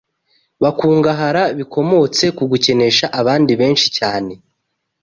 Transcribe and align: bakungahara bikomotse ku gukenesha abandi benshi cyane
bakungahara 0.61 1.43
bikomotse 1.57 2.25
ku 2.37 2.43
gukenesha 2.51 3.05
abandi 3.19 3.51
benshi 3.61 3.87
cyane 3.97 4.33